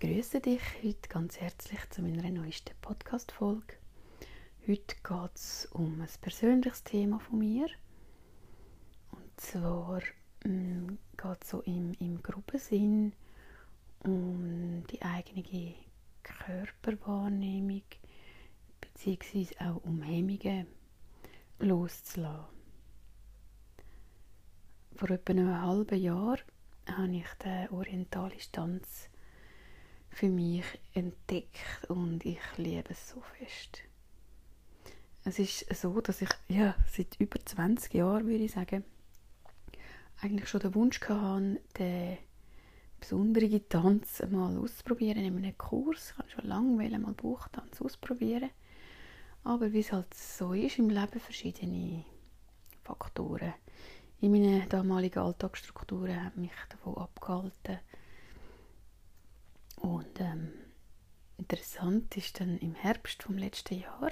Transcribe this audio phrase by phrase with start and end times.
[0.00, 3.74] begrüße dich heute ganz herzlich zu meiner neuesten Podcast-Folge.
[4.66, 7.68] Heute geht es um ein persönliches Thema von mir.
[9.12, 10.02] Und zwar
[10.44, 13.12] ähm, geht es so im, im Gruppensinn
[14.02, 15.74] um die eigene
[16.24, 17.84] Körperwahrnehmung
[18.80, 19.46] bzw.
[19.60, 20.66] auch um Hemmungen
[21.60, 22.46] loszulassen.
[24.96, 26.38] Vor etwa einem halben Jahr
[26.88, 29.08] habe ich den orientalischen Tanz
[30.14, 33.80] für mich entdeckt und ich liebe es so fest.
[35.24, 38.84] Es ist so, dass ich ja, seit über 20 Jahren, würde ich sagen,
[40.20, 42.18] eigentlich schon den Wunsch hatte, den
[43.00, 46.10] besonderen Tanz mal auszuprobieren in einem Kurs.
[46.10, 48.50] Ich wollte schon lange mal Buchtanz ausprobieren.
[49.42, 52.04] Aber wie es halt so ist im Leben, verschiedene
[52.82, 53.54] Faktoren
[54.20, 57.78] in meinen damaligen Alltagsstrukturen haben mich davon abgehalten,
[59.84, 60.50] und ähm,
[61.36, 64.10] interessant ist dann im Herbst vom letzten Jahr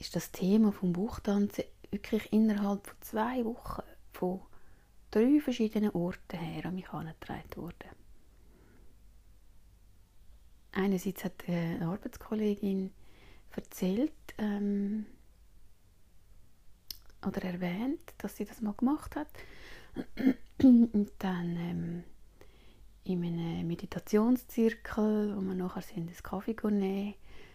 [0.00, 1.62] ist das Thema vom Buchtanzen
[1.92, 4.40] wirklich innerhalb von zwei Wochen von
[5.12, 7.90] drei verschiedenen Orten her an mich herangetragen worden.
[10.72, 12.92] Einerseits hat eine Arbeitskollegin
[13.52, 15.06] erzählt ähm,
[17.24, 19.28] oder erwähnt, dass sie das mal gemacht hat.
[20.58, 22.04] Und dann ähm,
[23.04, 27.14] in einem Meditationszirkel, wo wir nachher sind, einen Kaffee nehmen,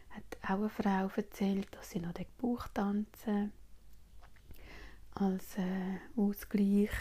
[0.10, 3.52] hat auch eine Frau erzählt, dass sie noch den Bauch tanzen
[5.12, 6.92] als äh, Ausgleich.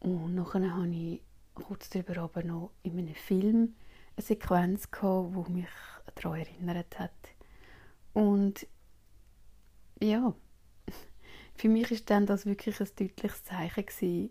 [0.00, 1.22] Und nachher habe ich
[1.54, 3.74] kurz darüber aber noch in einem Film
[4.16, 5.68] eine Sequenz gehabt, die mich
[6.14, 7.10] daran erinnert hat.
[8.12, 8.66] Und
[10.00, 10.34] ja,
[11.54, 14.30] für mich ist dann das wirklich ein deutliches Zeichen gewesen,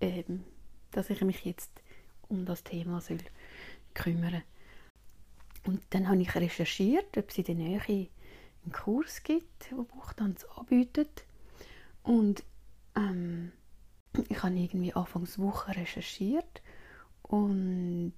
[0.00, 0.44] ähm,
[0.90, 1.82] dass ich mich jetzt
[2.28, 3.18] um das Thema soll
[3.94, 4.42] kümmern
[5.64, 10.44] Und dann habe ich recherchiert, ob es in der Nähe einen Kurs gibt, wo Buchtanz
[10.56, 11.24] anbietet.
[12.02, 12.44] Und
[12.96, 13.52] ähm,
[14.28, 16.62] ich habe irgendwie Anfangswoche recherchiert
[17.22, 18.14] und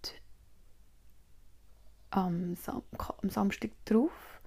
[2.11, 2.83] am, Sam
[3.23, 4.41] am Samstag darauf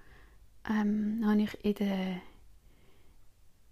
[0.68, 2.20] ähm, habe ich in der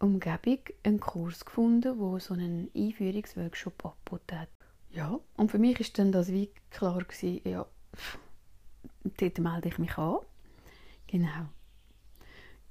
[0.01, 4.49] Umgebung einen Kurs gefunden, wo so einen Einführungsworkshop angeboten hat.
[4.91, 7.67] Ja, und für mich ist dann das wie klar gewesen, ja,
[9.05, 10.19] dort melde ich mich an.
[11.07, 11.49] Genau.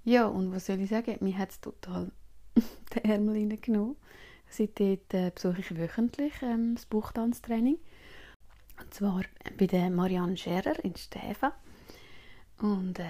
[0.03, 1.17] Ja, und was soll ich sagen?
[1.19, 2.11] Mir hat es total
[2.95, 3.97] den Ärmel reingenommen.
[4.49, 7.77] Seitdem äh, besuche ich wöchentlich ähm, das Buchtanztraining.
[8.79, 9.23] Und zwar
[9.57, 11.53] bei der Marianne Scherer in Stäfa.
[12.59, 13.05] Und äh,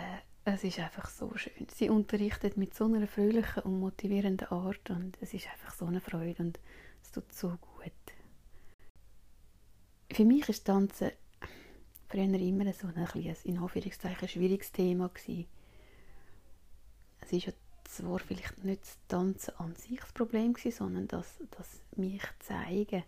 [0.45, 1.67] es ist einfach so schön.
[1.73, 5.99] Sie unterrichtet mit so einer fröhlichen und motivierenden Art und es ist einfach so eine
[6.01, 6.59] Freude und
[7.03, 7.76] es tut so gut
[10.11, 11.11] für mich ist Tanzen
[12.09, 15.45] früher immer so ein, ein in Anführungszeichen schwieriges Thema gewesen.
[17.19, 17.53] Es ist ja
[17.83, 23.03] zwar vielleicht nicht das Tanzen an sich das Problem gewesen, sondern das, das mich zeigen.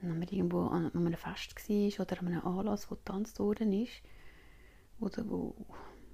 [0.00, 4.02] Wenn man irgendwo an, einem Fest war oder an einem Anlass, wo getanzt worden ist,
[5.00, 5.54] oder wo,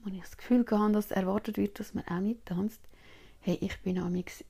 [0.03, 2.81] wo ich das Gefühl hatte, dass erwartet wird, dass man auch mittanzt,
[3.41, 4.45] hey, ich bin amigs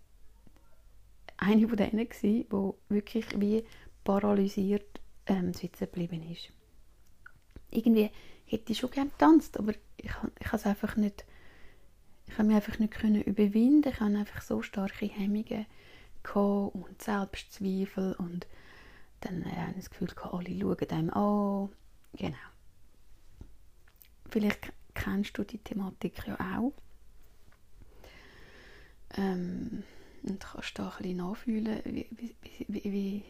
[1.36, 2.46] eine von denen die
[2.88, 3.64] wirklich wie
[4.10, 6.50] paralysiert ähm, sitzen geblieben ist.
[7.70, 8.10] Irgendwie
[8.44, 10.10] hätte ich schon gerne getanzt, aber ich,
[10.40, 11.24] ich es einfach nicht,
[12.26, 13.88] ich habe mich einfach nicht können überwinden.
[13.88, 15.64] Ich hatte einfach so starke Hemmungen
[16.34, 18.48] und Selbstzweifel und
[19.20, 21.68] dann äh, das Gefühl gehabt, alle schauen einem an.
[22.14, 22.36] Genau.
[24.28, 26.72] Vielleicht kennst du die Thematik ja auch.
[29.16, 29.84] Ähm,
[30.24, 32.34] und kannst da ein bisschen nachfühlen, wie, wie,
[32.66, 33.24] wie, wie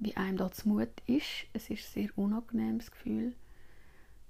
[0.00, 1.46] wie einem da Mut ist.
[1.52, 3.34] Es ist ein sehr unangenehmes Gefühl.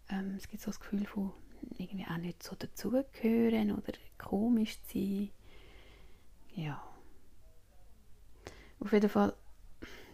[0.09, 1.33] Ähm, es gibt so das Gefühl von
[1.79, 5.31] irgendwie auch nicht so dazugehören oder komisch zu sein.
[6.55, 6.83] Ja.
[8.81, 9.35] Auf jeden Fall,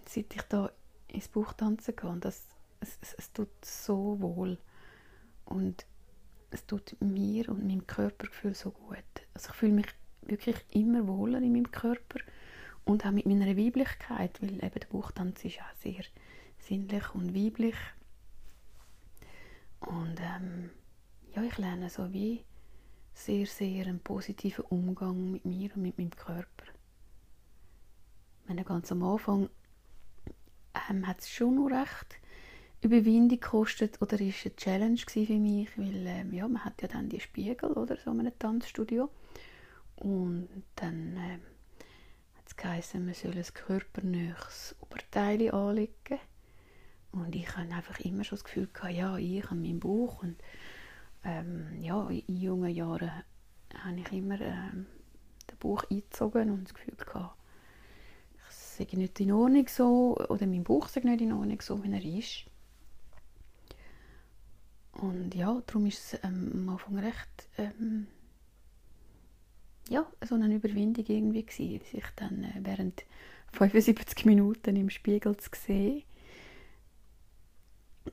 [0.04, 0.70] seit ich da
[1.08, 2.46] ins Buch tanzen kann, das,
[2.80, 4.58] es, es, es tut so wohl.
[5.46, 5.86] Und
[6.50, 8.98] es tut mir und meinem Körpergefühl so gut.
[9.32, 9.86] Also ich fühle mich
[10.22, 12.18] wirklich immer wohler in meinem Körper
[12.86, 16.04] und auch mit meiner Weiblichkeit, weil eben der Buchtanz ist auch sehr
[16.58, 17.76] sinnlich und weiblich.
[19.80, 20.70] Und ähm,
[21.34, 22.44] ja, ich lerne so wie
[23.12, 26.64] sehr, sehr einen positiven Umgang mit mir und mit meinem Körper.
[28.46, 29.50] Meine ganz am Anfang
[30.88, 32.20] ähm, hat es schon noch recht
[32.82, 37.08] Überwindung gekostet oder ist eine Challenge für mich, weil ähm, ja, man hat ja dann
[37.08, 39.10] die Spiegel oder so in einem Tanzstudio
[39.96, 41.40] und dann ähm,
[42.56, 46.20] geheißen, man soll ein körpernähes Oberteil anlegen.
[47.12, 50.36] Und ich hatte einfach immer schon das Gefühl, gehabt, ja, ich habe meinen Bauch und
[51.24, 53.10] ähm, ja, in jungen Jahren
[53.74, 54.86] habe ich immer ähm,
[55.50, 57.36] den Bauch eingezogen und das Gefühl gehabt,
[58.48, 61.92] ich sei nicht in Ordnung so oder mein Bauch sei nicht in Ordnung so, wie
[61.92, 62.44] er ist.
[64.92, 68.06] Und ja, darum ist es ähm, am Anfang recht ähm,
[69.88, 73.04] ja, so eine Überwindung irgendwie gewesen, sich dann äh, während
[73.52, 76.02] 75 Minuten im Spiegel zu sehen.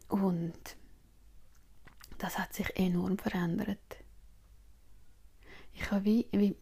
[0.08, 0.78] Und
[2.18, 3.80] das hat sich enorm verändert.
[5.74, 6.56] Ich habe wie, wie,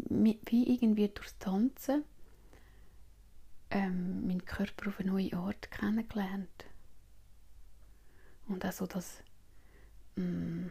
[0.45, 2.03] wie irgendwie durchs Tanzen
[3.69, 6.65] ähm, meinen Körper auf eine neue Art kennengelernt.
[8.47, 9.21] Und also das
[10.15, 10.67] mm,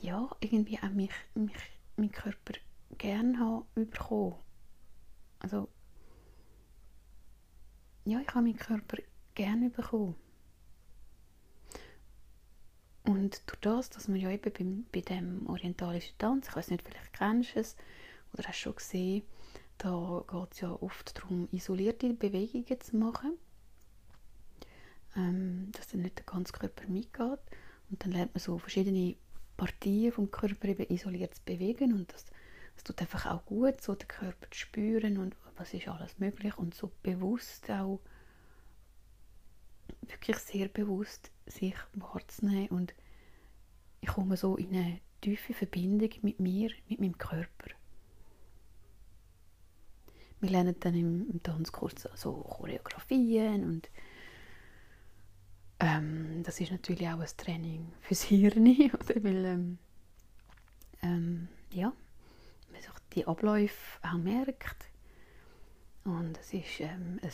[0.00, 1.54] ja, irgendwie auch mich, mich,
[2.02, 2.54] meinen Körper
[2.98, 4.36] gerne habe bekommen.
[5.38, 5.68] Also
[8.04, 8.98] ja, ich habe meinen Körper
[9.34, 10.16] gerne bekommen.
[13.04, 16.82] Und durch das, dass man ja eben bei, bei dem orientalischen Tanz, ich weiß nicht,
[16.82, 17.76] vielleicht kennst du es
[18.32, 19.22] oder hast schon gesehen,
[19.78, 23.36] da geht es ja oft darum, isolierte Bewegungen zu machen,
[25.16, 27.40] ähm, dass dann nicht der ganze Körper mitgeht.
[27.90, 29.16] Und dann lernt man so verschiedene
[29.56, 32.26] Partien vom Körper eben isoliert zu bewegen und das,
[32.74, 36.56] das tut einfach auch gut, so den Körper zu spüren und was ist alles möglich
[36.58, 38.00] und so bewusst auch
[40.02, 42.94] wirklich sehr bewusst sich wahrzunehmen und
[44.00, 47.70] ich komme so in eine tiefe Verbindung mit mir, mit meinem Körper.
[50.40, 53.88] Wir lernen dann im, Tanzkurs so Choreografien und
[56.02, 59.24] ähm, das ist natürlich auch ein Training fürs Hirn, oder?
[59.24, 59.78] weil ähm,
[61.02, 61.92] ähm, ja,
[62.70, 64.86] man sich die Abläufe auch merkt
[66.04, 67.30] und es ist ähm, ein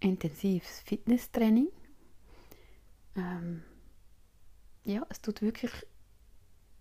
[0.00, 1.68] intensives Fitnesstraining.
[3.16, 3.62] Ähm,
[4.84, 5.72] ja, es tut wirklich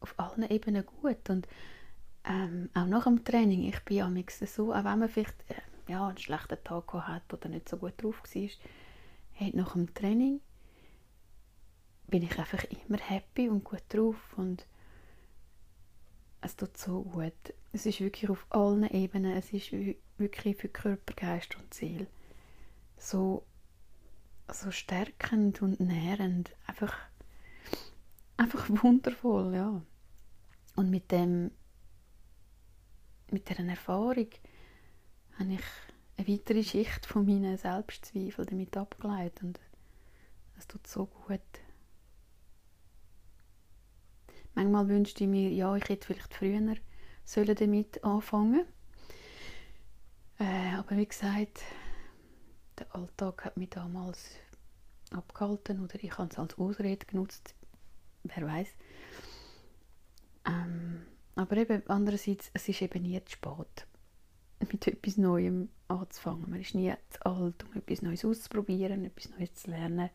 [0.01, 1.29] auf allen Ebenen gut.
[1.29, 1.47] Und
[2.25, 4.11] ähm, auch nach dem Training, ich bin ja
[4.45, 7.93] so, auch wenn man vielleicht äh, ja, einen schlechten Tag hat oder nicht so gut
[8.01, 8.49] drauf war,
[9.31, 10.41] hey, nach dem Training
[12.07, 14.65] bin ich einfach immer happy und gut drauf und
[16.41, 17.33] es tut so gut.
[17.73, 19.71] Es ist wirklich auf allen Ebenen, es ist
[20.17, 22.07] wirklich für Körper, Geist und Seele
[22.97, 23.43] so
[24.51, 26.51] so stärkend und nährend.
[26.67, 26.95] Einfach,
[28.37, 29.81] einfach wundervoll, ja.
[30.75, 31.51] Und mit dem,
[33.31, 34.29] mit dieser Erfahrung
[35.39, 35.63] habe ich
[36.17, 39.59] eine weitere Schicht von meinen Selbstzweifeln damit abgeleitet und
[40.57, 41.41] es tut so gut.
[44.55, 46.75] Manchmal wünschte ich mir, ja, ich hätte vielleicht früher
[47.25, 48.65] sollen damit anfangen
[50.39, 51.61] äh, aber wie gesagt,
[52.77, 54.31] der Alltag hat mich damals
[55.11, 57.55] abgehalten oder ich habe es als Ausrede genutzt,
[58.23, 58.67] wer weiß.
[60.45, 61.05] Ähm,
[61.35, 63.87] aber eben andererseits, es ist eben nie zu spät,
[64.71, 66.49] mit etwas Neuem anzufangen.
[66.49, 70.09] Man ist nie zu alt, um etwas Neues auszuprobieren, etwas Neues zu lernen.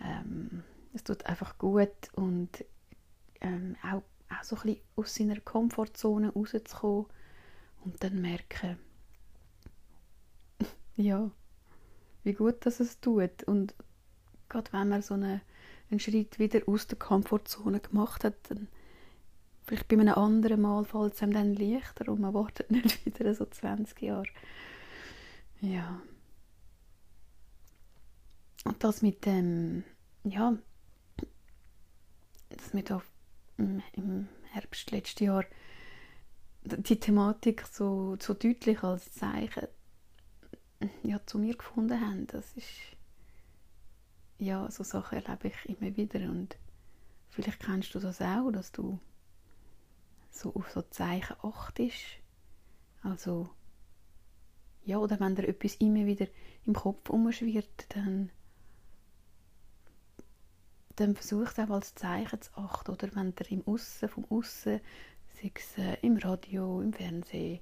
[0.00, 0.62] Ähm,
[0.94, 2.64] es tut einfach gut und
[3.40, 7.06] ähm, auch, auch so ein bisschen aus seiner Komfortzone rauszukommen
[7.84, 8.78] und dann merken,
[10.96, 11.30] ja,
[12.24, 13.42] wie gut dass es tut.
[13.44, 13.74] Und
[14.48, 15.40] gerade wenn man so eine,
[15.90, 18.68] einen Schritt wieder aus der Komfortzone gemacht hat, dann
[19.64, 23.34] vielleicht bei einem anderen Mal fällt es einem dann leichter und man wartet nicht wieder
[23.34, 24.26] so 20 Jahre.
[25.60, 26.02] Ja.
[28.64, 29.84] Und das mit dem,
[30.24, 30.56] ja,
[32.50, 33.10] das mit auf,
[33.92, 35.44] im Herbst letzten Jahr
[36.62, 39.68] die Thematik so, so deutlich als Zeichen
[41.02, 42.26] ja, zu mir gefunden haben.
[42.26, 42.68] Das ist
[44.38, 46.56] ja, so Sachen erlebe ich immer wieder und
[47.28, 48.98] vielleicht kennst du das auch, dass du
[50.30, 52.18] so auf so Zeichen achtest.
[53.02, 53.50] Also
[54.84, 56.26] ja, oder wenn dir etwas immer wieder
[56.64, 58.30] im Kopf umschwirrt, dann
[60.96, 63.14] dann versuch auch als Zeichen zu achten, oder?
[63.14, 64.80] Wenn dir im Aussen, vom Aussen,
[65.28, 67.60] sei es äh, im Radio, im Fernsehen,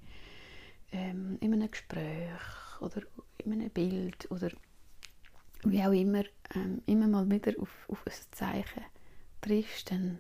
[0.93, 2.41] ähm, in einem Gespräch
[2.81, 3.03] oder
[3.39, 4.51] in einem Bild oder
[5.65, 8.85] wie auch immer, ähm, immer mal wieder auf, auf ein Zeichen
[9.41, 10.19] triffst, dann,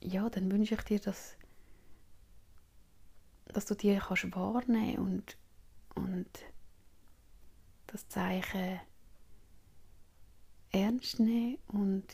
[0.00, 1.36] ja, dann wünsche ich dir, dass,
[3.46, 5.36] dass du die kannst wahrnehmen und,
[5.94, 6.28] und
[7.86, 8.80] das Zeichen
[10.74, 12.04] ernst nehmen und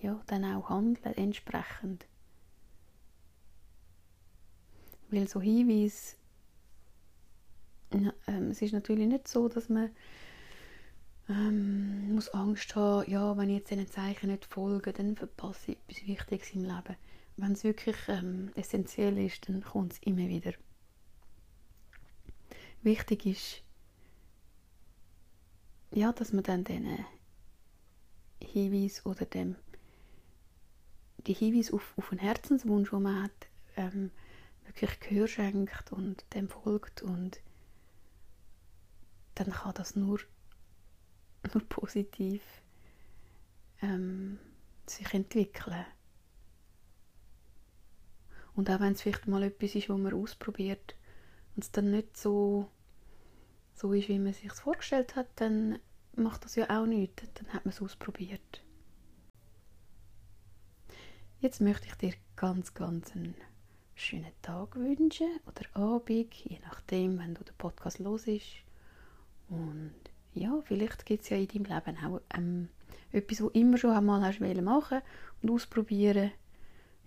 [0.00, 2.06] ja, dann auch handeln entsprechend.
[5.08, 6.16] Weil so Hinweise,
[7.92, 9.90] ähm, es ist natürlich nicht so, dass man
[11.28, 15.78] ähm, muss Angst haben, ja, wenn ich jetzt diesen Zeichen nicht folge, dann verpasse ich
[15.78, 16.96] etwas Wichtiges im Leben.
[17.36, 20.52] Wenn es wirklich ähm, essentiell ist, dann kommt es immer wieder.
[22.82, 23.62] Wichtig ist,
[25.92, 27.04] ja, dass man dann diesen
[28.42, 29.56] Hinweis oder dem
[31.26, 34.10] die Hinweise auf, auf einen Herzenswunsch, den man hat, ähm,
[34.64, 37.40] wirklich Gehör schenkt und dem folgt und
[39.34, 40.20] dann kann das nur,
[41.52, 42.42] nur positiv
[43.82, 44.38] ähm,
[44.86, 45.84] sich entwickeln.
[48.54, 50.96] Und auch wenn es vielleicht mal etwas ist, was man ausprobiert
[51.54, 52.70] und es dann nicht so,
[53.74, 55.78] so ist, wie man es sich vorgestellt hat, dann
[56.16, 57.22] macht das ja auch nichts.
[57.34, 58.62] Dann hat man es ausprobiert.
[61.40, 63.34] Jetzt möchte ich dir ganz, ganz einen
[63.94, 68.46] schönen Tag wünschen oder Abend, je nachdem, wenn du den Podcast los ist.
[69.48, 69.94] Und
[70.34, 72.68] ja, vielleicht gibt es ja in deinem Leben auch ähm,
[73.12, 75.02] etwas, was immer schon einmal hast machen
[75.42, 76.32] und ausprobieren.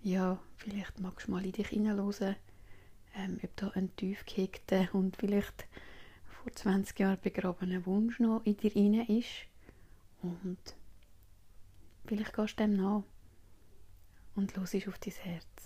[0.02, 2.36] Ja, vielleicht magst du mal in dich hineinhören,
[3.16, 5.66] ähm, ob da ein tief gehegter und vielleicht
[6.42, 9.28] vor 20 Jahren begrabener Wunsch noch in dir rein ist.
[10.22, 10.58] Und
[12.06, 13.02] vielleicht gehst du dem nach
[14.34, 15.59] und los auf dein Herz.